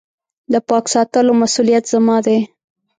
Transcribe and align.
د 0.51 0.53
پاک 0.67 0.85
ساتلو 0.93 1.31
مسولیت 1.41 1.83
زما 1.93 2.17
دی. 2.25 2.39